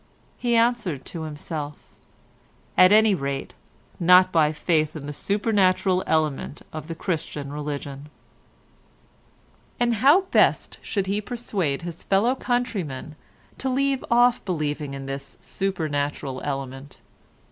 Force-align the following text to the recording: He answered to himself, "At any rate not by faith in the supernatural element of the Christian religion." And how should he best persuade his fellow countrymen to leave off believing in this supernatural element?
He 0.39 0.55
answered 0.55 1.05
to 1.05 1.25
himself, 1.25 1.77
"At 2.75 2.91
any 2.91 3.13
rate 3.13 3.53
not 3.99 4.31
by 4.31 4.51
faith 4.51 4.95
in 4.95 5.05
the 5.05 5.13
supernatural 5.13 6.03
element 6.07 6.63
of 6.73 6.87
the 6.87 6.95
Christian 6.95 7.53
religion." 7.53 8.09
And 9.79 9.97
how 10.01 10.21
should 10.81 11.05
he 11.05 11.19
best 11.19 11.27
persuade 11.27 11.83
his 11.83 12.01
fellow 12.01 12.33
countrymen 12.33 13.15
to 13.59 13.69
leave 13.69 14.03
off 14.09 14.43
believing 14.43 14.95
in 14.95 15.05
this 15.05 15.37
supernatural 15.39 16.41
element? 16.43 16.97